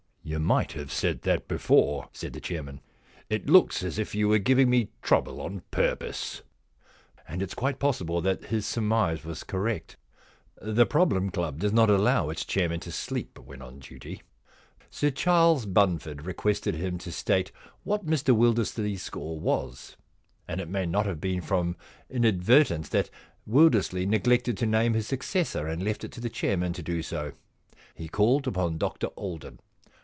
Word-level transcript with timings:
* 0.21 0.23
You 0.31 0.37
might 0.39 0.73
have 0.73 0.93
said 0.93 1.23
that 1.23 1.47
before,' 1.49 2.07
said 2.13 2.31
the 2.33 2.39
chairman. 2.39 2.79
* 3.07 3.29
It 3.37 3.49
looks 3.49 3.83
as 3.83 3.97
if 3.99 4.13
you 4.15 4.29
were 4.29 4.37
giving 4.39 4.69
me 4.69 4.91
trouble 5.01 5.41
on 5.41 5.63
purpose.' 5.71 6.41
And 7.27 7.41
it 7.41 7.49
is 7.49 7.53
quite 7.55 7.79
possible 7.79 8.21
that 8.21 8.45
his 8.45 8.65
surmise 8.67 9.25
was 9.25 9.43
correct. 9.43 9.97
The 10.61 10.85
Problem 10.85 11.31
Club 11.31 11.57
does 11.59 11.73
not 11.73 11.89
allow 11.89 12.29
its 12.29 12.45
chairman 12.45 12.79
to 12.81 12.91
sleep 12.93 13.39
when 13.39 13.61
on 13.63 13.79
duty. 13.79 14.21
Sir 14.91 15.09
Charles 15.09 15.65
Bunford 15.65 16.23
requested 16.25 16.75
him 16.75 16.97
to 16.99 17.11
state 17.11 17.51
what 17.83 18.01
208 18.05 18.25
The 18.25 18.25
Q 18.25 18.33
Loan 18.33 18.37
Problem 18.53 18.63
Mr 18.63 18.77
Wildersley's 18.95 19.01
score 19.01 19.39
was; 19.39 19.95
and 20.47 20.61
it 20.61 20.69
may 20.69 20.85
not 20.85 21.07
have 21.07 21.19
been 21.19 21.41
from 21.41 21.75
inadvertence 22.11 22.87
that 22.89 23.09
Wildersley 23.47 24.05
neglected 24.07 24.55
to 24.59 24.65
name 24.67 24.93
his 24.93 25.07
successor 25.07 25.67
and 25.67 25.83
left 25.83 26.03
it 26.05 26.11
to 26.13 26.21
the 26.21 26.29
chairman 26.29 26.71
to 26.73 26.83
do 26.83 27.01
so. 27.01 27.33
He 27.95 28.07
called 28.07 28.47
upon 28.47 28.77
Dr 28.77 29.07
Alden. 29.17 29.59